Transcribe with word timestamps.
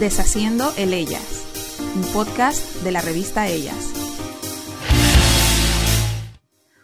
Deshaciendo 0.00 0.70
el 0.76 0.92
Ellas, 0.92 1.78
un 1.94 2.02
podcast 2.12 2.82
de 2.82 2.92
la 2.92 3.00
revista 3.00 3.46
Ellas. 3.46 3.94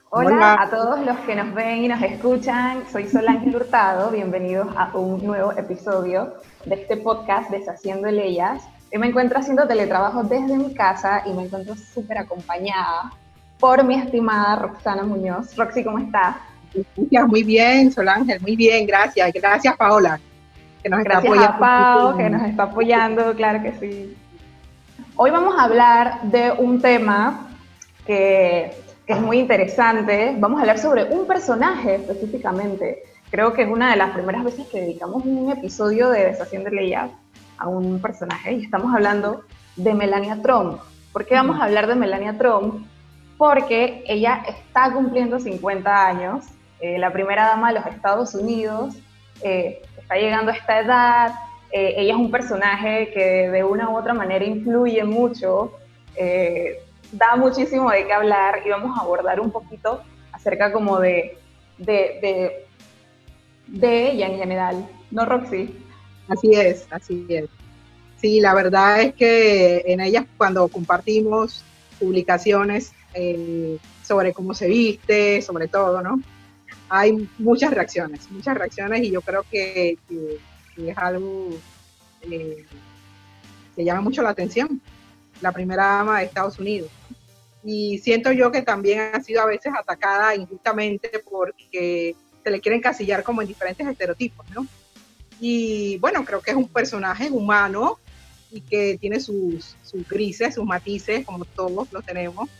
Hola, 0.08 0.56
a 0.58 0.70
todos 0.70 1.04
los 1.04 1.18
que 1.26 1.36
nos 1.36 1.52
ven 1.54 1.84
y 1.84 1.88
nos 1.88 2.00
escuchan. 2.00 2.84
Soy 2.90 3.10
Solange 3.10 3.54
Hurtado. 3.54 4.10
Bienvenidos 4.10 4.68
a 4.78 4.96
un 4.96 5.22
nuevo 5.26 5.52
episodio 5.52 6.36
de 6.64 6.76
este 6.76 6.96
podcast 6.96 7.50
Deshaciendo 7.50 8.08
el 8.08 8.18
Ellas. 8.18 8.62
Hoy 8.90 8.98
me 8.98 9.08
encuentro 9.08 9.38
haciendo 9.38 9.68
teletrabajo 9.68 10.22
desde 10.22 10.56
mi 10.56 10.72
casa 10.72 11.22
y 11.26 11.34
me 11.34 11.44
encuentro 11.44 11.74
súper 11.76 12.16
acompañada 12.16 13.12
por 13.58 13.84
mi 13.84 13.96
estimada 13.96 14.56
Roxana 14.56 15.02
Muñoz. 15.02 15.54
Roxy, 15.56 15.84
¿cómo 15.84 15.98
estás? 15.98 16.36
Muy 17.28 17.42
bien, 17.42 17.92
Solángel, 17.92 18.40
muy 18.40 18.56
bien, 18.56 18.86
gracias. 18.86 19.30
Gracias, 19.34 19.76
Paola, 19.76 20.18
que 20.82 20.88
nos 20.88 21.00
está 21.00 21.18
apoyando. 21.18 22.08
A 22.08 22.16
que 22.16 22.30
nos 22.30 22.42
está 22.42 22.62
apoyando, 22.64 23.34
claro 23.34 23.62
que 23.62 23.72
sí. 23.74 24.16
Hoy 25.16 25.30
vamos 25.30 25.54
a 25.58 25.64
hablar 25.64 26.22
de 26.22 26.52
un 26.52 26.80
tema 26.80 27.48
que, 28.06 28.72
que, 29.06 29.12
es 29.12 29.20
muy 29.20 29.38
interesante. 29.38 30.34
Vamos 30.38 30.58
a 30.58 30.62
hablar 30.62 30.78
sobre 30.78 31.04
un 31.04 31.26
personaje 31.26 31.96
específicamente. 31.96 33.02
Creo 33.30 33.52
que 33.52 33.62
es 33.62 33.68
una 33.68 33.90
de 33.90 33.96
las 33.96 34.10
primeras 34.10 34.44
veces 34.44 34.66
que 34.68 34.80
dedicamos 34.80 35.24
un 35.24 35.50
episodio 35.50 36.10
de 36.10 36.24
Deshaciendo 36.24 36.70
Leyes 36.70 37.10
a 37.58 37.68
un 37.68 38.00
personaje 38.00 38.52
y 38.52 38.64
estamos 38.64 38.92
hablando 38.94 39.42
de 39.76 39.94
Melania 39.94 40.40
Trump. 40.42 40.80
¿Por 41.12 41.26
qué 41.26 41.34
vamos 41.34 41.60
a 41.60 41.64
hablar 41.64 41.86
de 41.86 41.94
Melania 41.94 42.36
Trump? 42.36 42.86
Porque 43.38 44.04
ella 44.06 44.42
está 44.46 44.92
cumpliendo 44.92 45.38
50 45.38 46.06
años 46.06 46.44
eh, 46.80 46.98
la 46.98 47.12
primera 47.12 47.46
dama 47.46 47.68
de 47.68 47.78
los 47.78 47.86
Estados 47.86 48.34
Unidos, 48.34 48.96
eh, 49.42 49.82
está 49.98 50.16
llegando 50.16 50.52
a 50.52 50.54
esta 50.54 50.80
edad, 50.80 51.34
eh, 51.70 51.94
ella 51.96 52.12
es 52.12 52.18
un 52.18 52.30
personaje 52.30 53.10
que 53.12 53.50
de 53.50 53.64
una 53.64 53.90
u 53.90 53.96
otra 53.96 54.14
manera 54.14 54.44
influye 54.44 55.04
mucho, 55.04 55.72
da 57.12 57.36
muchísimo 57.36 57.90
de 57.90 58.06
qué 58.06 58.12
hablar 58.12 58.62
y 58.64 58.70
vamos 58.70 58.96
a 58.98 59.02
abordar 59.02 59.40
un 59.40 59.50
poquito 59.50 60.02
acerca 60.32 60.72
como 60.72 61.00
de, 61.00 61.38
de, 61.78 62.66
de, 63.66 64.10
ella 64.10 64.26
en 64.26 64.38
general, 64.38 64.86
¿no, 65.10 65.24
Roxy? 65.24 65.74
Así 66.28 66.52
es, 66.54 66.86
así 66.90 67.26
es. 67.28 67.46
Sí, 68.18 68.40
la 68.40 68.54
verdad 68.54 69.00
es 69.00 69.14
que 69.14 69.82
en 69.86 70.00
ellas 70.00 70.26
cuando 70.36 70.68
compartimos 70.68 71.64
publicaciones 71.98 72.92
sobre 74.02 74.32
cómo 74.32 74.54
se 74.54 74.68
viste, 74.68 75.42
sobre 75.42 75.68
todo, 75.68 76.02
¿no? 76.02 76.20
Hay 76.94 77.26
muchas 77.38 77.72
reacciones, 77.72 78.30
muchas 78.30 78.54
reacciones 78.54 79.02
y 79.02 79.10
yo 79.10 79.22
creo 79.22 79.46
que, 79.50 79.96
es 80.76 80.98
algo 80.98 81.48
eh, 82.30 82.66
que 83.74 83.82
llama 83.82 84.02
mucho 84.02 84.20
la 84.20 84.28
atención, 84.28 84.78
la 85.40 85.52
primera 85.52 85.86
dama 85.86 86.18
de 86.18 86.26
Estados 86.26 86.58
Unidos. 86.58 86.90
Y 87.64 87.96
siento 87.96 88.30
yo 88.30 88.52
que 88.52 88.60
también 88.60 89.00
ha 89.14 89.22
sido 89.22 89.40
a 89.40 89.46
veces 89.46 89.72
atacada 89.74 90.36
injustamente 90.36 91.10
porque 91.30 92.14
se 92.44 92.50
le 92.50 92.60
quieren 92.60 92.82
casillar 92.82 93.22
como 93.22 93.40
en 93.40 93.48
diferentes 93.48 93.86
estereotipos, 93.86 94.44
¿no? 94.50 94.66
Y 95.40 95.96
bueno, 95.96 96.22
creo 96.26 96.42
que 96.42 96.50
es 96.50 96.56
un 96.58 96.68
personaje 96.68 97.30
humano 97.30 98.00
y 98.50 98.60
que 98.60 98.98
tiene 98.98 99.18
sus, 99.18 99.76
grises, 100.10 100.56
sus 100.56 100.66
matices, 100.66 101.24
como 101.24 101.46
todos 101.46 101.90
los 101.90 102.04
tenemos. 102.04 102.50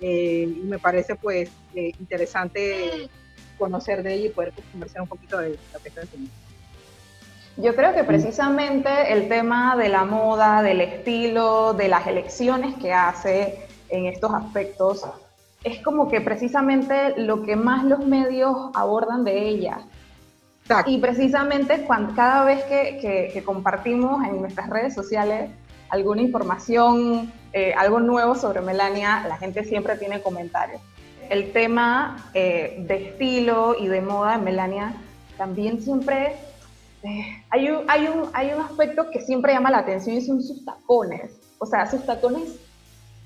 Eh, 0.00 0.46
y 0.48 0.60
me 0.60 0.78
parece 0.78 1.16
pues 1.16 1.50
eh, 1.74 1.92
interesante 1.98 3.10
conocer 3.58 4.02
de 4.02 4.14
ella 4.14 4.26
y 4.26 4.30
poder 4.30 4.52
conversar 4.70 5.02
un 5.02 5.08
poquito 5.08 5.38
de 5.38 5.58
lo 5.72 5.80
que 5.80 5.88
está 5.88 6.02
haciendo. 6.02 6.30
Yo 7.56 7.76
creo 7.76 7.94
que 7.94 8.04
precisamente 8.04 9.12
el 9.12 9.28
tema 9.28 9.76
de 9.76 9.90
la 9.90 10.04
moda, 10.04 10.62
del 10.62 10.80
estilo, 10.80 11.74
de 11.74 11.88
las 11.88 12.06
elecciones 12.06 12.74
que 12.76 12.94
hace 12.94 13.66
en 13.90 14.06
estos 14.06 14.32
aspectos, 14.32 15.04
es 15.62 15.80
como 15.82 16.08
que 16.08 16.22
precisamente 16.22 17.14
lo 17.18 17.42
que 17.42 17.56
más 17.56 17.84
los 17.84 18.06
medios 18.06 18.70
abordan 18.74 19.24
de 19.24 19.48
ella. 19.48 19.80
Y 20.86 20.98
precisamente 20.98 21.84
cuando, 21.84 22.14
cada 22.14 22.44
vez 22.44 22.64
que, 22.64 23.30
que, 23.32 23.44
compartimos 23.44 24.24
en 24.24 24.40
nuestras 24.40 24.70
redes 24.70 24.94
sociales 24.94 25.50
alguna 25.90 26.22
información, 26.22 27.30
eh, 27.52 27.74
algo 27.76 28.00
nuevo 28.00 28.34
sobre 28.34 28.62
Melania, 28.62 29.26
la 29.28 29.36
gente 29.36 29.64
siempre 29.64 29.98
tiene 29.98 30.22
comentarios 30.22 30.80
el 31.32 31.52
tema 31.52 32.30
eh, 32.34 32.84
de 32.86 33.08
estilo 33.08 33.74
y 33.78 33.88
de 33.88 34.02
moda 34.02 34.36
de 34.36 34.44
Melania 34.44 34.92
también 35.38 35.82
siempre 35.82 36.36
eh, 37.02 37.42
hay, 37.48 37.70
un, 37.70 37.88
hay, 37.88 38.06
un, 38.06 38.28
hay 38.34 38.52
un 38.52 38.60
aspecto 38.60 39.10
que 39.10 39.22
siempre 39.22 39.54
llama 39.54 39.70
la 39.70 39.78
atención 39.78 40.14
y 40.14 40.20
son 40.20 40.42
sus 40.42 40.62
tacones. 40.62 41.32
O 41.58 41.64
sea, 41.64 41.90
sus 41.90 42.04
tacones 42.04 42.56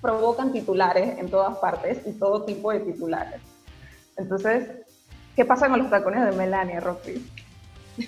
provocan 0.00 0.52
titulares 0.52 1.18
en 1.18 1.28
todas 1.28 1.58
partes 1.58 1.98
y 2.06 2.12
todo 2.12 2.44
tipo 2.44 2.70
de 2.70 2.78
titulares. 2.80 3.40
Entonces, 4.16 4.70
¿qué 5.34 5.44
pasa 5.44 5.68
con 5.68 5.80
los 5.80 5.90
tacones 5.90 6.24
de 6.24 6.32
Melania, 6.32 6.78
Roxy? 6.78 7.28
y 7.98 8.06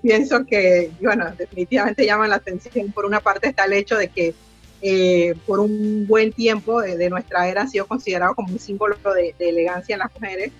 pienso 0.00 0.46
que, 0.46 0.92
bueno, 1.02 1.32
definitivamente 1.36 2.06
llaman 2.06 2.30
la 2.30 2.36
atención. 2.36 2.92
Por 2.92 3.06
una 3.06 3.18
parte 3.18 3.48
está 3.48 3.64
el 3.64 3.72
hecho 3.72 3.96
de 3.96 4.06
que 4.06 4.36
eh, 4.80 5.34
por 5.46 5.58
un 5.58 6.06
buen 6.06 6.32
tiempo 6.32 6.80
de, 6.80 7.10
nuestra 7.10 7.48
era 7.48 7.62
ha 7.62 7.66
sido 7.66 7.86
considerado 7.86 8.34
como 8.34 8.52
un 8.52 8.58
símbolo 8.58 8.96
de, 9.14 9.34
elegancia 9.38 9.94
en 9.94 9.98
las 10.00 10.12
mujeres. 10.14 10.52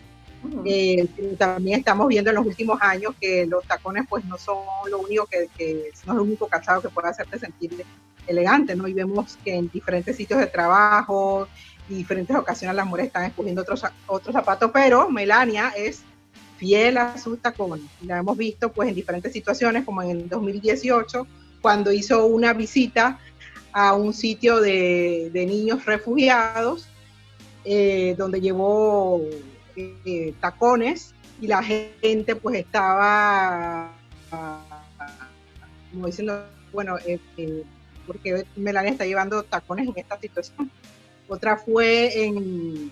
Eh, 0.64 1.06
también 1.36 1.80
estamos 1.80 2.06
viendo 2.06 2.30
en 2.30 2.36
los 2.36 2.46
últimos 2.46 2.80
años 2.80 3.12
que 3.20 3.44
los 3.46 3.64
tacones 3.64 4.04
pues 4.08 4.24
no 4.24 4.38
son 4.38 4.58
lo 4.88 5.00
único 5.00 5.26
que, 5.26 5.48
no 6.06 6.12
es 6.12 6.16
lo 6.16 6.22
único 6.22 6.46
calzado 6.46 6.80
que 6.80 6.88
puede 6.88 7.08
hacerte 7.08 7.38
sentir 7.38 7.84
elegante, 8.26 8.76
¿no? 8.76 8.86
Y 8.86 8.92
vemos 8.92 9.36
que 9.44 9.54
en 9.54 9.68
diferentes 9.68 10.16
sitios 10.16 10.38
de 10.38 10.46
trabajo 10.46 11.48
y 11.88 11.94
diferentes 11.94 12.36
ocasiones 12.36 12.76
las 12.76 12.86
mujeres 12.86 13.08
están 13.08 13.24
escogiendo 13.24 13.62
otros, 13.62 13.82
otros 14.06 14.32
zapatos, 14.32 14.70
pero 14.72 15.08
Melania 15.08 15.72
es 15.76 16.02
fiel 16.56 16.98
a 16.98 17.16
sus 17.18 17.40
tacones. 17.40 17.86
La 18.02 18.18
hemos 18.18 18.36
visto 18.36 18.72
pues 18.72 18.88
en 18.88 18.94
diferentes 18.94 19.32
situaciones, 19.32 19.84
como 19.84 20.02
en 20.02 20.10
el 20.10 20.28
2018, 20.28 21.26
cuando 21.60 21.92
hizo 21.92 22.26
una 22.26 22.52
visita 22.52 23.18
a 23.72 23.94
un 23.94 24.14
sitio 24.14 24.60
de, 24.60 25.30
niños 25.34 25.84
refugiados, 25.84 26.88
eh, 27.64 28.14
donde 28.16 28.40
llevó 28.40 29.22
eh, 29.76 30.34
tacones 30.40 31.14
y 31.40 31.46
la 31.46 31.62
gente 31.62 32.34
pues 32.36 32.56
estaba 32.58 33.92
como 35.92 36.06
diciendo, 36.06 36.44
bueno, 36.72 36.96
eh, 37.06 37.18
porque 38.06 38.44
Melania 38.56 38.92
está 38.92 39.06
llevando 39.06 39.42
tacones 39.42 39.88
en 39.88 39.94
esta 39.96 40.18
situación. 40.18 40.70
Otra 41.28 41.56
fue 41.56 42.24
en, 42.24 42.90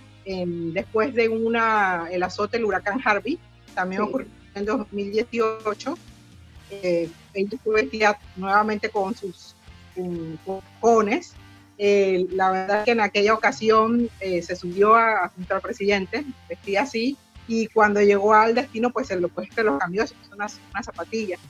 después 0.72 1.14
de 1.14 1.28
una, 1.28 2.08
el 2.10 2.22
azote 2.22 2.58
del 2.58 2.66
huracán 2.66 3.00
Harvey, 3.04 3.38
también 3.74 4.02
ocurrió 4.02 4.28
en 4.54 4.64
2018. 4.64 5.98
ella 6.70 7.58
fue 7.62 7.82
vestida 7.82 8.18
nuevamente 8.36 8.90
con 8.90 9.14
sus 9.14 9.55
cojones. 10.44 11.34
Eh, 11.78 12.26
la 12.30 12.50
verdad 12.50 12.84
que 12.84 12.92
en 12.92 13.00
aquella 13.00 13.34
ocasión 13.34 14.08
eh, 14.20 14.42
se 14.42 14.56
subió 14.56 14.94
a, 14.94 15.28
junto 15.28 15.54
al 15.54 15.60
presidente, 15.60 16.24
vestía 16.48 16.82
así, 16.82 17.18
y 17.48 17.68
cuando 17.68 18.00
llegó 18.00 18.34
al 18.34 18.54
destino, 18.54 18.90
pues 18.90 19.08
se 19.08 19.16
lo, 19.16 19.28
pues, 19.28 19.48
lo 19.56 19.78
cambió, 19.78 20.06
se 20.06 20.14
puso 20.14 20.34
unas, 20.34 20.60
zapatillas. 20.84 21.40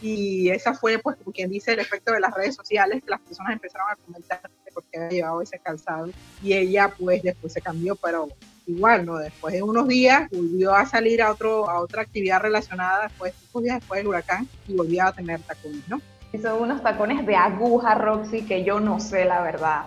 Y 0.00 0.50
esa 0.50 0.74
fue, 0.74 0.98
pues, 0.98 1.16
como 1.16 1.32
quien 1.32 1.50
dice, 1.50 1.72
el 1.72 1.80
efecto 1.80 2.12
de 2.12 2.20
las 2.20 2.34
redes 2.34 2.54
sociales, 2.54 3.02
que 3.02 3.10
las 3.10 3.20
personas 3.20 3.52
empezaron 3.52 3.86
a 3.90 3.96
comentar 3.96 4.40
por 4.72 4.82
qué 4.84 4.98
había 4.98 5.10
llevado 5.10 5.40
ese 5.40 5.58
calzado. 5.58 6.10
Y 6.42 6.52
ella, 6.52 6.94
pues, 6.98 7.22
después 7.22 7.52
se 7.52 7.60
cambió, 7.60 7.96
pero 7.96 8.28
igual, 8.66 9.04
¿no? 9.04 9.18
Después 9.18 9.54
de 9.54 9.62
unos 9.62 9.86
días 9.88 10.28
volvió 10.30 10.74
a 10.74 10.86
salir 10.86 11.22
a, 11.22 11.30
otro, 11.30 11.68
a 11.68 11.80
otra 11.80 12.02
actividad 12.02 12.40
relacionada, 12.40 13.08
después, 13.08 13.34
días 13.62 13.80
después 13.80 13.98
del 13.98 14.08
huracán, 14.08 14.48
y 14.66 14.74
volvió 14.74 15.04
a 15.04 15.12
tener 15.12 15.40
tacones, 15.40 15.86
¿no? 15.88 16.00
Son 16.38 16.62
unos 16.62 16.82
tacones 16.82 17.24
de 17.26 17.36
aguja, 17.36 17.94
Roxy, 17.94 18.42
que 18.42 18.64
yo 18.64 18.80
no 18.80 19.00
sé 19.00 19.24
la 19.24 19.42
verdad. 19.42 19.84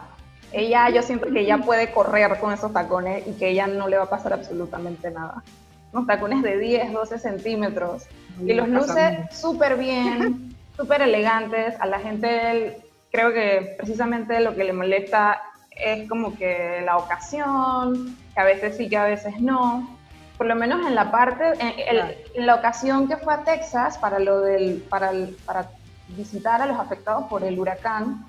Ella, 0.52 0.90
yo 0.90 1.02
siento 1.02 1.28
que 1.28 1.42
ella 1.42 1.58
puede 1.58 1.92
correr 1.92 2.40
con 2.40 2.54
esos 2.54 2.72
tacones 2.72 3.28
y 3.28 3.34
que 3.34 3.50
ella 3.50 3.68
no 3.68 3.88
le 3.88 3.98
va 3.98 4.04
a 4.04 4.10
pasar 4.10 4.34
absolutamente 4.34 5.12
nada. 5.12 5.44
Unos 5.92 6.08
tacones 6.08 6.42
de 6.42 6.58
10, 6.58 6.94
12 6.94 7.20
centímetros. 7.20 8.06
Y 8.46 8.54
los 8.54 8.70
luce 8.70 9.28
súper 9.32 9.78
bien, 9.78 10.56
súper 10.78 11.02
elegantes. 11.02 11.76
A 11.80 11.86
la 11.86 12.00
gente 12.00 12.78
creo 13.12 13.34
que 13.34 13.76
precisamente 13.78 14.40
lo 14.40 14.56
que 14.56 14.64
le 14.64 14.74
molesta 14.74 15.42
es 15.72 16.08
como 16.08 16.36
que 16.38 16.82
la 16.86 16.98
ocasión, 16.98 18.16
que 18.34 18.40
a 18.40 18.44
veces 18.44 18.78
sí, 18.78 18.90
que 18.90 18.98
a 18.98 19.06
veces 19.06 19.40
no. 19.42 19.98
Por 20.38 20.48
lo 20.48 20.56
menos 20.56 20.86
en 20.86 20.96
la 20.96 21.12
parte, 21.12 21.54
en, 21.60 22.46
la 22.46 22.56
ocasión 22.56 23.08
que 23.08 23.18
fue 23.18 23.34
a 23.34 23.44
Texas 23.44 23.98
para 23.98 24.20
lo 24.20 24.42
del, 24.42 24.84
para, 24.88 25.12
para 25.46 25.68
visitar 26.10 26.62
a 26.62 26.66
los 26.66 26.80
afectados 26.80 27.26
por 27.26 27.44
el 27.44 27.60
huracán. 27.60 28.26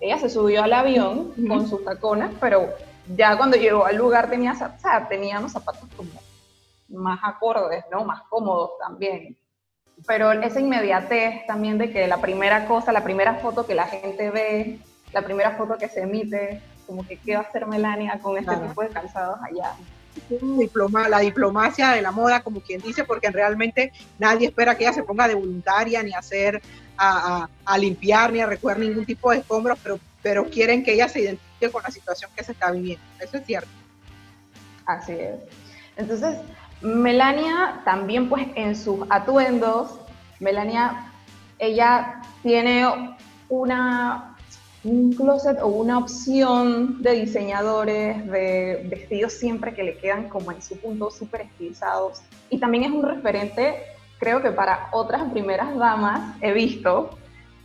Ella 0.00 0.18
se 0.18 0.28
subió 0.28 0.62
al 0.62 0.72
avión 0.72 1.32
con 1.48 1.68
sus 1.68 1.84
tacones, 1.84 2.30
pero 2.40 2.68
ya 3.14 3.36
cuando 3.36 3.56
llegó 3.56 3.84
al 3.84 3.96
lugar 3.96 4.28
tenía, 4.28 4.52
o 4.52 4.80
sea, 4.80 5.08
tenía 5.08 5.38
unos 5.38 5.52
zapatos 5.52 5.88
como 5.96 6.10
más 6.88 7.20
acordes, 7.22 7.84
¿no? 7.90 8.04
Más 8.04 8.22
cómodos 8.28 8.72
también. 8.78 9.36
pero 10.06 10.32
esa 10.32 10.60
inmediatez 10.60 11.46
también 11.46 11.78
de 11.78 11.90
que 11.90 12.08
la 12.08 12.20
primera 12.20 12.66
cosa, 12.66 12.92
la 12.92 13.04
primera 13.04 13.36
foto 13.36 13.64
que 13.64 13.74
la 13.74 13.86
gente 13.86 14.30
ve, 14.30 14.80
la 15.12 15.22
primera 15.22 15.52
foto 15.52 15.78
que 15.78 15.88
se 15.88 16.02
emite, 16.02 16.60
como 16.86 17.06
que 17.06 17.16
qué 17.16 17.36
va 17.36 17.42
a 17.42 17.44
hacer 17.44 17.66
Melania 17.66 18.18
con 18.20 18.36
este 18.36 18.56
tipo 18.56 18.82
de 18.82 18.88
calzados 18.88 19.38
allá. 19.42 19.72
La 21.08 21.18
diplomacia 21.20 21.90
de 21.90 22.02
la 22.02 22.10
moda, 22.10 22.42
como 22.42 22.60
quien 22.60 22.80
dice, 22.80 23.04
porque 23.04 23.30
realmente 23.30 23.92
nadie 24.18 24.48
espera 24.48 24.76
que 24.76 24.84
ella 24.84 24.92
se 24.92 25.02
ponga 25.02 25.28
de 25.28 25.34
voluntaria 25.34 26.02
ni 26.02 26.12
a 26.12 26.18
hacer, 26.18 26.62
a, 26.96 27.48
limpiar, 27.78 28.32
ni 28.32 28.40
a 28.40 28.46
recoger 28.46 28.78
ningún 28.78 29.04
tipo 29.04 29.30
de 29.30 29.38
escombros, 29.38 29.78
pero, 29.82 29.98
pero 30.22 30.48
quieren 30.48 30.84
que 30.84 30.94
ella 30.94 31.08
se 31.08 31.20
identifique 31.20 31.70
con 31.70 31.82
la 31.82 31.90
situación 31.90 32.30
que 32.36 32.44
se 32.44 32.52
está 32.52 32.70
viviendo. 32.70 33.04
Eso 33.20 33.36
es 33.38 33.46
cierto. 33.46 33.68
Así 34.86 35.12
es. 35.12 35.36
Entonces, 35.96 36.36
Melania 36.80 37.80
también 37.84 38.28
pues 38.28 38.46
en 38.54 38.76
sus 38.76 39.06
atuendos, 39.10 39.98
Melania, 40.40 41.12
ella 41.58 42.20
tiene 42.42 43.16
una, 43.48 44.33
un 44.84 45.14
closet 45.14 45.58
o 45.62 45.68
una 45.68 45.98
opción 45.98 47.02
de 47.02 47.12
diseñadores, 47.12 48.26
de 48.30 48.86
vestidos 48.88 49.32
siempre 49.32 49.74
que 49.74 49.82
le 49.82 49.96
quedan 49.96 50.28
como 50.28 50.52
en 50.52 50.60
su 50.60 50.78
punto 50.78 51.10
súper 51.10 51.42
estilizados. 51.42 52.20
Y 52.50 52.58
también 52.58 52.84
es 52.84 52.90
un 52.90 53.02
referente, 53.02 53.82
creo 54.18 54.42
que 54.42 54.50
para 54.50 54.88
otras 54.92 55.30
primeras 55.32 55.74
damas 55.76 56.36
he 56.42 56.52
visto 56.52 57.18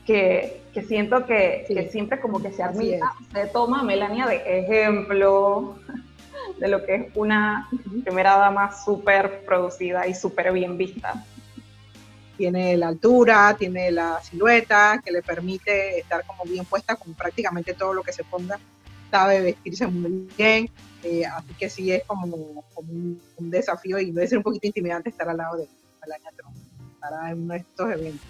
que, 0.06 0.62
que 0.74 0.82
siento 0.82 1.26
que, 1.26 1.66
que, 1.68 1.90
siempre 1.90 2.22
como 2.22 2.42
que 2.42 2.52
se 2.52 2.64
admira, 2.64 3.14
se 3.34 3.48
toma 3.48 3.82
a 3.82 3.84
Melania 3.84 4.26
de 4.26 4.60
ejemplo 4.60 5.76
de 6.60 6.68
lo 6.70 6.86
que 6.86 6.96
es 6.96 7.08
una 7.16 7.70
primera 8.04 8.38
dama 8.38 8.72
súper 8.72 9.44
producida 9.46 10.08
y 10.08 10.16
súper 10.16 10.54
bien 10.54 10.78
vista. 10.78 11.26
Tiene 12.40 12.78
la 12.78 12.88
altura, 12.88 13.54
tiene 13.60 13.92
la 13.92 14.22
silueta 14.24 15.02
que 15.04 15.12
le 15.12 15.22
permite 15.22 16.00
estar 16.00 16.26
como 16.26 16.46
bien 16.46 16.64
puesta 16.64 16.96
con 16.96 17.14
prácticamente 17.14 17.74
todo 17.74 17.94
lo 17.94 18.02
que 18.02 18.14
se 18.14 18.24
ponga. 18.24 18.58
Sabe 19.12 19.42
vestirse 19.42 19.86
muy 19.88 20.30
bien, 20.38 20.70
eh, 21.04 21.26
así 21.26 21.54
que 21.60 21.70
sí 21.70 21.92
es 21.92 22.06
como, 22.06 22.64
un, 22.78 23.20
desafío 23.52 24.00
y 24.00 24.12
debe 24.12 24.26
ser 24.26 24.38
un 24.38 24.46
poquito 24.46 24.68
intimidante 24.68 25.10
estar 25.10 25.28
al 25.28 25.36
lado 25.36 25.58
de 25.58 25.68
Melania 26.02 26.32
Trump 26.38 26.56
para 27.02 27.36
uno 27.36 27.54
de 27.56 27.60
estos 27.60 27.92
eventos. 27.92 28.28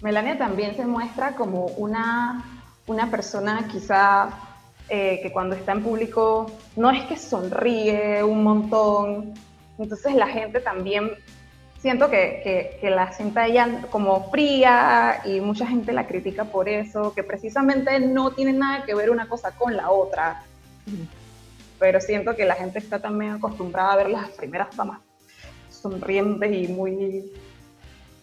Melania 0.00 0.38
también 0.38 0.74
se 0.76 0.86
muestra 0.86 1.36
como 1.36 1.66
una, 1.76 2.42
una 2.86 3.10
persona 3.10 3.68
quizá 3.70 4.30
eh, 4.88 5.20
que 5.22 5.30
cuando 5.30 5.56
está 5.56 5.72
en 5.72 5.82
público 5.82 6.50
no 6.74 6.90
es 6.90 7.04
que 7.04 7.18
sonríe 7.18 8.24
un 8.24 8.42
montón, 8.42 9.34
entonces 9.76 10.14
la 10.14 10.28
gente 10.28 10.60
también 10.60 11.10
siento 11.84 12.08
que, 12.08 12.78
que, 12.80 12.88
la 12.88 13.12
siente 13.12 13.44
ella 13.44 13.82
como 13.90 14.30
fría 14.30 15.20
y 15.26 15.40
mucha 15.40 15.66
gente 15.66 15.92
la 15.92 16.06
critica 16.06 16.46
por 16.46 16.66
eso, 16.66 17.12
que 17.12 17.22
precisamente 17.22 18.00
no 18.00 18.30
tiene 18.30 18.54
nada 18.54 18.86
que 18.86 18.94
ver 18.94 19.10
una 19.10 19.28
cosa 19.28 19.50
con 19.50 19.76
la 19.76 19.90
otra. 19.90 20.44
Pero 21.78 22.00
siento 22.00 22.34
que 22.34 22.46
la 22.46 22.54
gente 22.54 22.78
está 22.78 23.00
también 23.00 23.32
acostumbrada 23.32 23.92
a 23.92 23.96
ver 23.96 24.08
las 24.08 24.30
primeras 24.30 24.74
damas 24.74 25.00
sonrientes 25.68 26.50
y 26.50 26.68
muy... 26.68 27.30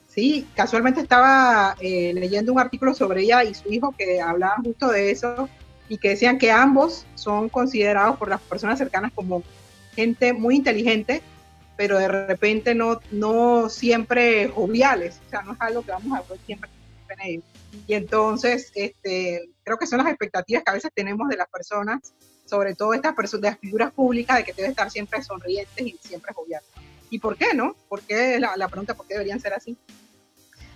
Sí, 0.07 0.47
casualmente 0.55 0.99
estaba 0.99 1.75
eh, 1.79 2.13
leyendo 2.15 2.53
un 2.53 2.59
artículo 2.59 2.95
sobre 2.95 3.21
ella 3.21 3.43
y 3.43 3.53
su 3.53 3.71
hijo 3.71 3.93
que 3.95 4.19
hablaban 4.19 4.63
justo 4.63 4.87
de 4.87 5.11
eso, 5.11 5.47
y 5.87 5.99
que 5.99 6.09
decían 6.09 6.39
que 6.39 6.49
ambos 6.49 7.05
son 7.13 7.47
considerados 7.47 8.17
por 8.17 8.27
las 8.27 8.41
personas 8.41 8.79
cercanas 8.79 9.11
como 9.13 9.43
gente 9.93 10.33
muy 10.33 10.55
inteligente, 10.55 11.21
pero 11.77 11.97
de 11.97 12.07
repente 12.07 12.75
no, 12.75 12.99
no 13.11 13.69
siempre 13.69 14.49
joviales, 14.49 15.19
o 15.27 15.29
sea, 15.29 15.41
no 15.41 15.53
es 15.53 15.61
algo 15.61 15.81
que 15.81 15.91
vamos 15.91 16.17
a 16.17 16.21
ver 16.29 16.39
siempre 16.45 16.69
en 17.09 17.21
ellos. 17.21 17.43
Y 17.87 17.93
entonces, 17.93 18.71
este, 18.75 19.49
creo 19.63 19.77
que 19.77 19.87
son 19.87 19.99
las 19.99 20.07
expectativas 20.07 20.63
que 20.63 20.69
a 20.71 20.73
veces 20.73 20.91
tenemos 20.93 21.29
de 21.29 21.37
las 21.37 21.49
personas, 21.49 22.13
sobre 22.45 22.75
todo 22.75 22.93
estas 22.93 23.15
personas, 23.15 23.41
de 23.41 23.49
las 23.49 23.59
figuras 23.59 23.91
públicas, 23.93 24.37
de 24.37 24.43
que 24.43 24.53
deben 24.53 24.71
estar 24.71 24.91
siempre 24.91 25.23
sonrientes 25.23 25.85
y 25.85 25.97
siempre 26.01 26.33
joviales. 26.33 26.67
¿Y 27.09 27.19
por 27.19 27.37
qué 27.37 27.53
no? 27.53 27.75
¿Por 27.89 28.01
qué 28.01 28.39
la, 28.39 28.55
la 28.55 28.67
pregunta, 28.67 28.93
por 28.93 29.07
qué 29.07 29.15
deberían 29.15 29.39
ser 29.39 29.53
así? 29.53 29.77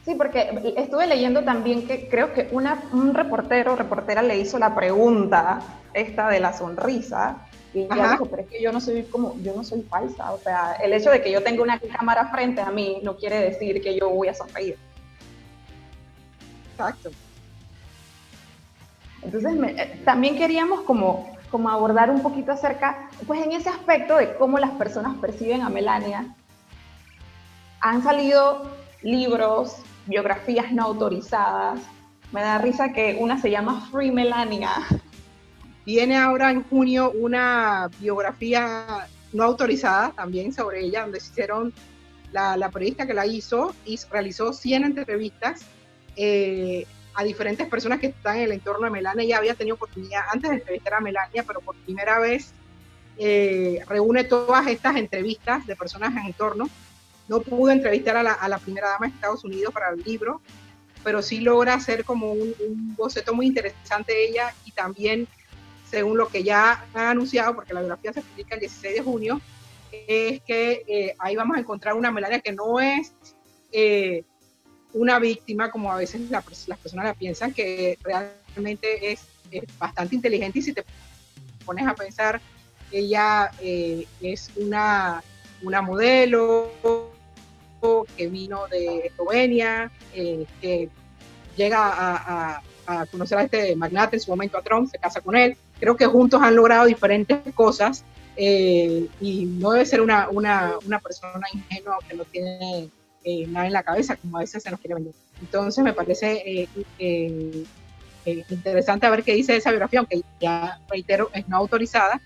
Sí, 0.05 0.13
porque 0.13 0.73
estuve 0.77 1.07
leyendo 1.07 1.43
también 1.43 1.87
que 1.87 2.07
creo 2.07 2.31
que 2.31 2.47
una, 2.51 2.83
un 2.93 3.15
reportero 3.15 3.73
o 3.73 3.75
reportera 3.75 4.21
le 4.21 4.37
hizo 4.37 4.59
la 4.59 4.75
pregunta 4.75 5.59
esta 5.95 6.29
de 6.29 6.39
la 6.39 6.53
sonrisa 6.53 7.47
y 7.73 7.81
ella 7.81 8.11
dijo, 8.11 8.27
pero 8.27 8.43
es 8.43 8.47
que 8.47 8.61
yo 8.61 8.71
no 8.71 8.79
soy 8.79 9.03
como, 9.03 9.35
yo 9.41 9.55
no 9.55 9.63
soy 9.63 9.81
falsa, 9.81 10.31
o 10.31 10.37
sea, 10.37 10.73
el 10.81 10.93
hecho 10.93 11.09
de 11.09 11.23
que 11.23 11.31
yo 11.31 11.41
tenga 11.43 11.63
una 11.63 11.79
cámara 11.79 12.27
frente 12.27 12.61
a 12.61 12.69
mí 12.69 12.99
no 13.01 13.17
quiere 13.17 13.37
decir 13.39 13.81
que 13.81 13.97
yo 13.99 14.09
voy 14.11 14.27
a 14.27 14.35
sonreír. 14.35 14.77
Exacto. 16.71 17.09
Entonces, 19.23 19.51
eh, 19.77 20.01
también 20.05 20.37
queríamos 20.37 20.81
como, 20.81 21.35
como 21.49 21.69
abordar 21.69 22.11
un 22.11 22.21
poquito 22.21 22.51
acerca, 22.51 23.09
pues 23.25 23.43
en 23.43 23.53
ese 23.53 23.69
aspecto 23.69 24.17
de 24.17 24.35
cómo 24.35 24.59
las 24.59 24.71
personas 24.71 25.17
perciben 25.17 25.63
a 25.63 25.69
Melania. 25.69 26.35
Han 27.81 28.03
salido 28.03 28.71
libros, 29.01 29.77
biografías 30.05 30.71
no 30.71 30.83
autorizadas. 30.83 31.79
Me 32.31 32.41
da 32.41 32.57
risa 32.57 32.91
que 32.91 33.17
una 33.19 33.39
se 33.39 33.49
llama 33.51 33.87
Free 33.91 34.11
Melania. 34.11 34.71
Viene 35.85 36.17
ahora 36.17 36.51
en 36.51 36.63
junio 36.63 37.11
una 37.11 37.89
biografía 37.99 39.07
no 39.33 39.43
autorizada 39.43 40.11
también 40.11 40.53
sobre 40.53 40.83
ella, 40.83 41.01
donde 41.01 41.19
hicieron, 41.19 41.73
la, 42.31 42.57
la 42.57 42.69
periodista 42.69 43.05
que 43.05 43.13
la 43.13 43.25
hizo 43.25 43.73
y 43.85 43.99
realizó 44.09 44.51
100 44.51 44.83
entrevistas 44.83 45.65
eh, 46.15 46.85
a 47.13 47.23
diferentes 47.23 47.67
personas 47.67 47.99
que 47.99 48.07
están 48.07 48.37
en 48.37 48.43
el 48.43 48.51
entorno 48.53 48.85
de 48.85 48.91
Melania. 48.91 49.23
Ella 49.23 49.37
había 49.37 49.55
tenido 49.55 49.75
oportunidad 49.75 50.21
antes 50.31 50.49
de 50.49 50.57
entrevistar 50.57 50.95
a 50.95 50.99
Melania, 50.99 51.43
pero 51.43 51.61
por 51.61 51.75
primera 51.77 52.19
vez 52.19 52.51
eh, 53.17 53.81
reúne 53.87 54.25
todas 54.25 54.67
estas 54.67 54.97
entrevistas 54.97 55.65
de 55.65 55.75
personas 55.75 56.11
en 56.11 56.19
el 56.19 56.27
entorno 56.27 56.69
no 57.27 57.41
pude 57.41 57.73
entrevistar 57.73 58.17
a 58.17 58.47
la, 58.47 58.57
primera 58.59 58.89
dama 58.89 59.07
de 59.07 59.13
Estados 59.13 59.43
Unidos 59.43 59.73
para 59.73 59.89
el 59.89 60.01
libro, 60.03 60.41
pero 61.03 61.21
sí 61.21 61.39
logra 61.39 61.75
hacer 61.75 62.03
como 62.03 62.31
un, 62.31 62.95
boceto 62.95 63.33
muy 63.33 63.47
interesante 63.47 64.13
de 64.13 64.27
ella 64.27 64.53
y 64.65 64.71
también, 64.71 65.27
según 65.89 66.17
lo 66.17 66.27
que 66.27 66.43
ya 66.43 66.85
han 66.93 67.07
anunciado, 67.07 67.55
porque 67.55 67.73
la 67.73 67.81
biografía 67.81 68.13
se 68.13 68.21
publica 68.21 68.55
el 68.55 68.61
16 68.61 68.95
de 68.95 69.01
junio, 69.01 69.41
es 69.91 70.41
que 70.41 70.83
eh, 70.87 71.15
ahí 71.19 71.35
vamos 71.35 71.57
a 71.57 71.59
encontrar 71.59 71.95
una 71.95 72.11
Melania 72.11 72.39
que 72.39 72.51
no 72.51 72.79
es 72.79 73.13
eh, 73.71 74.23
una 74.93 75.19
víctima, 75.19 75.71
como 75.71 75.91
a 75.91 75.97
veces 75.97 76.29
las 76.29 76.43
personas 76.43 77.05
la 77.05 77.13
piensan, 77.13 77.53
que 77.53 77.97
realmente 78.01 79.11
es, 79.11 79.27
bastante 79.77 80.15
inteligente 80.15 80.59
y 80.59 80.61
si 80.61 80.73
te 80.73 80.83
pones 81.65 81.87
a 81.87 81.93
pensar, 81.93 82.41
ella 82.91 83.51
eh, 83.61 84.05
es 84.21 84.51
una, 84.55 85.23
una 85.61 85.81
modelo, 85.81 86.71
que 88.15 88.27
vino 88.27 88.67
de 88.67 89.07
Eslovenia, 89.07 89.91
eh, 90.13 90.45
que 90.61 90.89
llega 91.55 91.79
a, 91.83 92.61
conocer 93.11 93.39
a 93.39 93.43
este 93.43 93.75
magnate 93.75 94.15
en 94.17 94.19
su 94.21 94.29
momento 94.29 94.59
a 94.59 94.61
Trump, 94.61 94.89
se 94.91 94.99
casa 94.99 95.19
con 95.19 95.35
él. 95.35 95.57
Creo 95.79 95.97
que 95.97 96.05
juntos 96.05 96.39
han 96.41 96.55
logrado 96.55 96.85
diferentes 96.85 97.39
cosas 97.55 98.03
eh, 98.37 99.07
y 99.19 99.45
no 99.45 99.71
debe 99.71 99.87
ser 99.87 100.01
una, 100.01 100.29
una, 100.29 100.99
persona 101.03 101.47
ingenua 101.51 101.97
que 102.07 102.15
no 102.15 102.25
tiene 102.25 102.89
eh, 103.23 103.47
nada 103.47 103.65
en 103.65 103.73
la 103.73 103.81
cabeza, 103.81 104.15
como 104.17 104.37
a 104.37 104.41
veces 104.41 104.61
se 104.61 104.69
nos 104.69 104.79
quiere 104.79 104.95
vender. 104.95 105.13
Entonces 105.41 105.83
me 105.83 105.93
parece 105.93 106.69
interesante 108.49 109.09
ver 109.09 109.23
qué 109.23 109.33
dice 109.33 109.55
esa 109.55 109.71
biografía, 109.71 109.99
aunque 109.99 110.21
ya 110.39 110.79
reitero, 110.87 111.31
es 111.33 111.47
no 111.47 111.57
autorizada, 111.57 112.21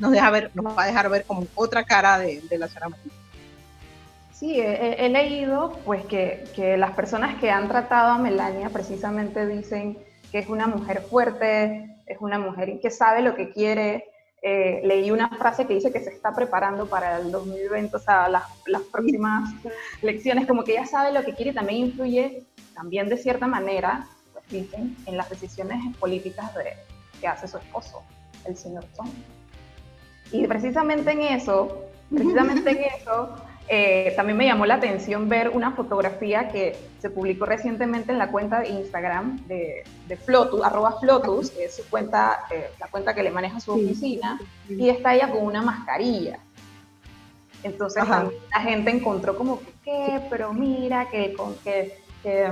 nos, 0.00 0.10
deja 0.12 0.30
ver, 0.30 0.50
nos 0.54 0.64
va 0.66 0.82
a 0.82 0.86
dejar 0.86 1.08
ver 1.10 1.24
como 1.24 1.46
otra 1.54 1.84
cara 1.84 2.18
de, 2.18 2.42
la 2.58 2.66
señora 2.68 2.88
Sí, 4.40 4.58
he, 4.58 5.06
leído 5.10 5.78
pues 5.84 6.02
que, 6.06 6.44
que, 6.56 6.78
las 6.78 6.92
personas 6.92 7.38
que 7.38 7.50
han 7.50 7.68
tratado 7.68 8.12
a 8.12 8.18
Melania 8.18 8.70
precisamente 8.70 9.46
dicen 9.46 9.98
que 10.32 10.38
es 10.38 10.48
una 10.48 10.66
mujer 10.66 11.02
fuerte, 11.02 11.94
es 12.06 12.16
una 12.20 12.38
mujer 12.38 12.80
que 12.80 12.90
sabe 12.90 13.20
lo 13.20 13.34
que 13.34 13.50
quiere. 13.50 14.06
Eh, 14.40 14.80
leí 14.82 15.10
una 15.10 15.28
frase 15.28 15.66
que 15.66 15.74
dice 15.74 15.92
que 15.92 16.00
se 16.00 16.08
está 16.08 16.34
preparando 16.34 16.86
para 16.86 17.18
el 17.18 17.30
2020, 17.30 17.94
o 17.94 17.98
sea, 17.98 18.30
las, 18.30 18.44
las 18.64 18.80
próximas 18.80 19.52
elecciones, 20.02 20.46
como 20.46 20.64
que 20.64 20.72
ella 20.72 20.86
sabe 20.86 21.12
lo 21.12 21.22
que 21.22 21.34
quiere 21.34 21.50
y 21.50 21.54
también 21.54 21.88
influye, 21.88 22.44
también 22.74 23.10
de 23.10 23.18
cierta 23.18 23.46
manera, 23.46 24.06
pues 24.32 24.48
dicen, 24.48 24.96
en 25.04 25.18
las 25.18 25.28
decisiones 25.28 25.94
políticas 25.98 26.54
de, 26.54 26.72
que 27.20 27.28
hace 27.28 27.46
su 27.46 27.58
esposo, 27.58 28.02
el 28.46 28.56
señor 28.56 28.86
Trump. 28.94 29.12
Y 30.32 30.46
precisamente 30.46 31.10
en 31.10 31.20
eso, 31.20 31.84
precisamente 32.08 32.70
en 32.70 32.78
eso, 33.02 33.36
eh, 33.72 34.12
también 34.16 34.36
me 34.36 34.46
llamó 34.46 34.66
la 34.66 34.74
atención 34.74 35.28
ver 35.28 35.50
una 35.50 35.70
fotografía 35.70 36.48
que 36.48 36.76
se 36.98 37.08
publicó 37.08 37.46
recientemente 37.46 38.10
en 38.10 38.18
la 38.18 38.32
cuenta 38.32 38.58
de 38.60 38.68
Instagram 38.70 39.46
de, 39.46 39.84
de 40.08 40.16
Flotus, 40.16 40.60
arroba 40.64 40.98
Flotus, 40.98 41.52
que 41.52 41.66
es 41.66 41.76
su 41.76 41.88
cuenta, 41.88 42.40
eh, 42.50 42.70
la 42.80 42.88
cuenta 42.88 43.14
que 43.14 43.22
le 43.22 43.30
maneja 43.30 43.60
su 43.60 43.72
oficina, 43.72 44.40
y 44.68 44.88
está 44.88 45.14
ella 45.14 45.30
con 45.30 45.44
una 45.44 45.62
mascarilla. 45.62 46.40
Entonces 47.62 48.02
la 48.08 48.60
gente 48.60 48.90
encontró 48.90 49.36
como 49.36 49.60
que, 49.60 49.72
¿qué? 49.84 50.20
Pero 50.28 50.52
mira, 50.52 51.08
que, 51.08 51.36
que, 51.62 51.96
que, 52.24 52.50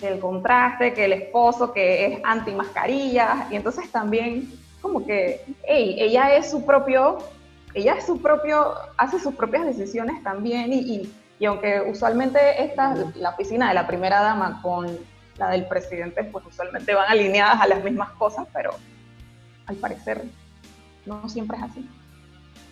que 0.00 0.08
el 0.08 0.20
contraste, 0.20 0.94
que 0.94 1.04
el 1.04 1.12
esposo 1.12 1.70
que 1.70 2.06
es 2.06 2.20
anti 2.24 2.52
mascarillas, 2.52 3.52
y 3.52 3.56
entonces 3.56 3.90
también 3.92 4.50
como 4.80 5.04
que, 5.04 5.44
hey, 5.64 5.96
ella 5.98 6.34
es 6.34 6.50
su 6.50 6.64
propio, 6.64 7.18
ella 7.74 7.94
es 7.94 8.06
su 8.06 8.20
propio, 8.20 8.74
hace 8.96 9.18
sus 9.18 9.34
propias 9.34 9.64
decisiones 9.64 10.22
también, 10.22 10.72
y, 10.72 11.10
y, 11.38 11.46
aunque 11.46 11.80
usualmente 11.80 12.62
esta, 12.62 12.94
la 13.14 13.30
oficina 13.30 13.68
de 13.68 13.74
la 13.74 13.86
primera 13.86 14.20
dama 14.20 14.60
con 14.62 14.98
la 15.36 15.50
del 15.50 15.66
presidente, 15.66 16.24
pues 16.24 16.44
usualmente 16.46 16.94
van 16.94 17.10
alineadas 17.10 17.60
a 17.60 17.66
las 17.66 17.82
mismas 17.82 18.10
cosas, 18.10 18.46
pero 18.52 18.72
al 19.66 19.76
parecer 19.76 20.24
no 21.06 21.28
siempre 21.28 21.56
es 21.56 21.62
así. 21.64 21.88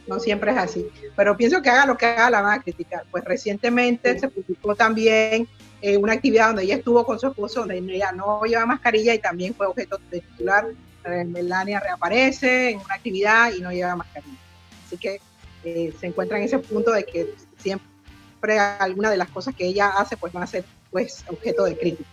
No 0.06 0.18
siempre 0.20 0.52
es 0.52 0.58
así. 0.58 0.88
Pero 1.16 1.36
pienso 1.36 1.60
que 1.60 1.68
haga 1.70 1.86
lo 1.86 1.96
que 1.96 2.06
haga, 2.06 2.30
la 2.30 2.40
van 2.40 2.58
a 2.58 2.62
criticar. 2.62 3.04
Pues 3.10 3.24
recientemente 3.24 4.18
se 4.18 4.28
publicó 4.28 4.74
también 4.74 5.46
eh, 5.82 5.96
una 5.96 6.14
actividad 6.14 6.48
donde 6.48 6.64
ella 6.64 6.76
estuvo 6.76 7.04
con 7.04 7.18
su 7.18 7.28
esposo, 7.28 7.60
donde 7.60 7.78
ella 7.78 8.12
no 8.12 8.42
lleva 8.44 8.64
mascarilla 8.66 9.14
y 9.14 9.18
también 9.18 9.54
fue 9.54 9.66
objeto 9.66 9.98
de 10.10 10.20
titular. 10.20 10.66
Melania 11.26 11.80
reaparece 11.80 12.70
en 12.70 12.80
una 12.80 12.94
actividad 12.94 13.52
y 13.54 13.60
no 13.60 13.70
lleva 13.70 13.96
mascarilla. 13.96 14.36
Así 14.88 14.97
que 14.97 15.21
eh, 15.64 15.92
se 16.00 16.07
encuentra 16.07 16.38
en 16.38 16.45
ese 16.45 16.59
punto 16.59 16.92
de 16.92 17.04
que 17.04 17.35
siempre 17.59 18.59
alguna 18.78 19.11
de 19.11 19.18
las 19.18 19.28
cosas 19.28 19.54
que 19.54 19.66
ella 19.66 19.88
hace 19.88 20.16
pues 20.16 20.33
van 20.33 20.45
a 20.45 20.47
ser 20.47 20.64
pues 20.90 21.25
objeto 21.28 21.64
de 21.64 21.76
crítica. 21.76 22.09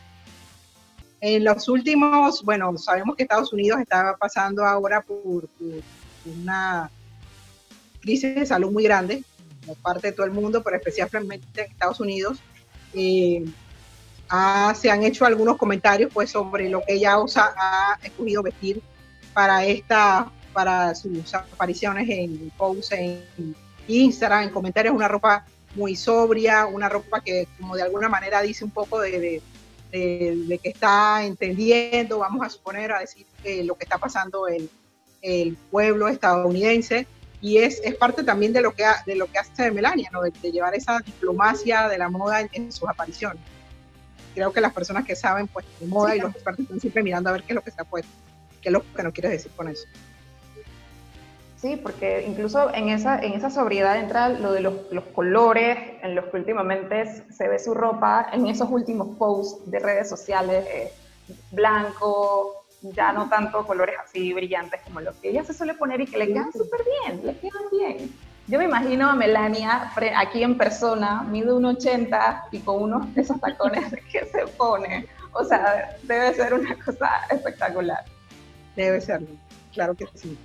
En 1.22 1.46
los 1.46 1.70
últimos, 1.70 2.44
bueno, 2.44 2.77
sabemos 2.77 3.15
que 3.15 3.24
Estados 3.24 3.53
Unidos 3.53 3.79
está 3.79 4.17
pasando 4.20 4.65
ahora 4.65 5.01
por, 5.01 5.48
una 6.25 6.91
crisis 8.01 8.36
de 8.36 8.46
salud 8.46 8.72
muy 8.72 8.84
grande, 8.84 9.24
como 9.62 9.75
parte 9.75 10.08
de 10.08 10.13
todo 10.13 10.25
el 10.25 10.34
mundo, 10.34 10.62
pero 10.62 10.75
especialmente 10.75 11.62
en 11.62 11.72
Estados 11.72 12.01
Unidos. 12.01 12.39
Eh, 12.94 13.46
se 14.75 14.91
han 14.91 15.03
hecho 15.03 15.25
algunos 15.25 15.58
comentarios 15.58 16.12
pues 16.13 16.32
sobre 16.32 16.70
lo 16.70 16.82
que 16.82 16.96
ella 16.96 17.15
ha 17.15 18.00
escogido 18.03 18.44
vestir 18.44 18.82
para 19.34 19.63
esta 19.65 20.32
para 20.55 20.95
sus 20.95 21.35
apariciones 21.35 22.09
en 22.09 22.51
posts 22.57 22.93
en 22.93 23.55
Instagram, 23.88 24.45
en 24.45 24.50
comentarios, 24.50 24.95
una 24.95 25.07
ropa 25.07 25.45
muy 25.75 25.95
sobria, 25.95 26.65
una 26.65 26.89
ropa 26.89 27.21
que 27.21 27.47
como 27.59 27.75
de 27.75 27.83
alguna 27.83 28.09
manera 28.09 28.41
dice 28.41 28.63
un 28.63 28.71
poco 28.71 29.00
de 29.00 29.41
de, 29.91 30.59
que 30.62 30.69
está 30.69 31.24
entendiendo, 31.24 32.19
vamos 32.19 32.45
a 32.45 32.50
suponer, 32.50 32.91
a 32.91 33.00
decir 33.00 33.25
lo 33.63 33.75
que 33.75 33.83
está 33.83 33.97
pasando 33.97 34.47
en 34.47 34.69
el 35.21 35.57
pueblo 35.71 36.07
estadounidense 36.07 37.07
y 37.41 37.57
es, 37.57 37.81
es 37.83 37.95
parte 37.95 38.24
también 38.24 38.53
de 38.53 38.62
lo 38.62 38.74
que, 38.74 38.85
de 39.05 39.15
lo 39.15 39.27
que 39.27 39.39
hace 39.39 39.71
Melania, 39.71 40.09
¿no? 40.12 40.21
de, 40.21 40.31
llevar 40.51 40.75
esa 40.75 41.00
diplomacia 41.00 41.88
de 41.88 41.97
la 41.97 42.09
moda 42.09 42.41
en, 42.41 42.71
sus 42.71 42.88
apariciones. 42.89 43.41
Creo 44.33 44.51
que 44.51 44.62
las 44.62 44.74
personas 44.74 45.05
que 45.05 45.15
saben 45.15 45.47
pues, 45.47 45.65
de 45.79 45.88
moda 45.88 46.15
y 46.15 46.19
los 46.19 46.33
expertos 46.33 46.63
están 46.63 46.79
siempre 46.79 47.03
mirando 47.03 47.29
a 47.29 47.33
ver 47.33 47.43
qué 47.43 47.53
es 47.53 47.55
lo 47.55 47.62
que 47.62 47.69
está 47.69 47.83
puesto, 47.83 48.12
qué 48.62 48.69
es 48.69 48.74
lo 48.74 48.83
que 48.93 49.03
no 49.03 49.13
quieres 49.13 49.31
decir 49.31 49.51
con 49.55 49.67
eso. 49.67 49.85
Sí, 51.57 51.77
porque 51.77 52.25
incluso 52.27 52.74
en 52.74 52.89
esa, 52.89 53.19
en 53.19 53.33
esa 53.33 53.50
sobriedad 53.50 53.97
entra 53.97 54.29
lo 54.29 54.51
de 54.51 54.59
los, 54.59 54.74
los, 54.91 55.05
colores, 55.05 55.77
en 56.03 56.13
los 56.13 56.25
que 56.25 56.38
últimamente 56.38 57.24
se 57.31 57.47
ve 57.47 57.59
su 57.59 57.74
ropa, 57.74 58.27
en 58.33 58.47
esos 58.47 58.69
últimos 58.69 59.17
posts 59.17 59.69
de 59.71 59.79
redes 59.79 60.09
sociales, 60.09 60.65
eh, 60.67 60.91
blanco, 61.51 62.65
ya 62.81 63.13
no 63.13 63.29
tanto 63.29 63.65
colores 63.65 63.95
así 64.03 64.33
brillantes 64.33 64.81
como 64.83 65.01
los 65.01 65.15
que 65.15 65.29
ella 65.29 65.43
se 65.43 65.53
suele 65.53 65.74
poner 65.74 66.01
y 66.01 66.05
que 66.05 66.17
le 66.17 66.27
quedan 66.27 66.51
súper 66.51 66.81
bien, 66.83 67.25
le 67.25 67.38
quedan 67.38 67.63
bien. 67.71 68.13
Yo 68.47 68.59
me 68.59 68.65
imagino 68.65 69.09
a 69.09 69.15
Melania 69.15 69.91
aquí 70.17 70.43
en 70.43 70.57
persona, 70.57 71.24
mide 71.24 71.51
un 71.51 71.65
80 71.65 72.50
y 72.51 72.59
con 72.59 72.83
unos 72.83 73.13
de 73.15 73.21
esos 73.21 73.39
tacones 73.41 73.91
que 74.12 74.25
se 74.25 74.45
pone. 74.55 75.07
O 75.31 75.43
sea, 75.43 75.97
debe 76.03 76.33
ser 76.33 76.53
una 76.53 76.75
cosa 76.83 77.09
espectacular. 77.29 78.05
Debe 78.75 79.01
serlo, 79.01 79.29
claro 79.74 79.95
que 79.95 80.05
sí. 80.13 80.38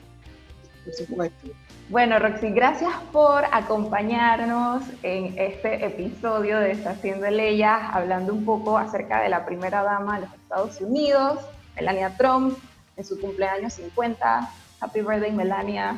Bueno, 1.89 2.19
Roxy, 2.19 2.51
gracias 2.51 2.93
por 3.13 3.45
acompañarnos 3.51 4.83
en 5.03 5.37
este 5.39 5.85
episodio 5.85 6.59
de 6.61 6.73
Estación 6.73 7.21
de 7.21 7.31
Leyes, 7.33 7.69
hablando 7.93 8.33
un 8.33 8.45
poco 8.45 8.79
acerca 8.79 9.21
de 9.23 9.29
la 9.29 9.45
primera 9.45 9.83
dama 9.83 10.21
de 10.21 10.27
los 10.27 10.35
Estados 10.35 10.81
Unidos, 10.81 11.41
Melania 11.77 12.17
Trump, 12.17 12.57
en 12.97 13.05
su 13.05 13.21
cumpleaños 13.21 13.73
50. 13.75 14.51
Happy 14.81 15.01
birthday, 15.01 15.33
Melania. 15.33 15.97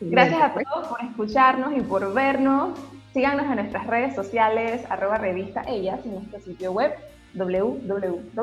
Gracias 0.00 0.42
a 0.42 0.52
todos 0.54 0.88
por 0.88 1.02
escucharnos 1.02 1.76
y 1.76 1.80
por 1.80 2.12
vernos. 2.12 2.78
Síganos 3.12 3.46
en 3.46 3.56
nuestras 3.56 3.86
redes 3.86 4.14
sociales, 4.14 4.82
arroba 4.90 5.18
revista 5.18 5.62
Ellas, 5.66 6.00
y 6.04 6.08
en 6.08 6.14
nuestro 6.16 6.40
sitio 6.40 6.72
web 6.72 6.94
www.ellas.pa. 7.34 8.36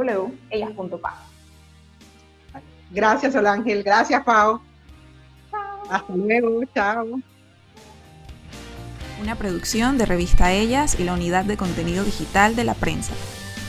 Gracias, 2.91 3.35
Ángel. 3.35 3.83
Gracias, 3.83 4.23
Pau. 4.23 4.61
Hasta 5.89 6.15
luego, 6.15 6.61
chao. 6.73 7.19
Una 9.21 9.35
producción 9.35 9.97
de 9.97 10.05
Revista 10.05 10.51
Ellas 10.51 10.99
y 10.99 11.03
la 11.03 11.13
Unidad 11.13 11.45
de 11.45 11.57
Contenido 11.57 12.03
Digital 12.03 12.55
de 12.55 12.63
la 12.63 12.73
Prensa. 12.73 13.13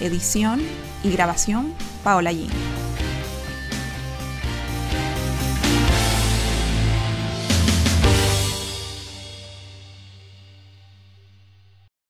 Edición 0.01 0.61
y 1.03 1.13
grabación, 1.13 1.73
Paola 2.03 2.33
Yin. 2.33 2.51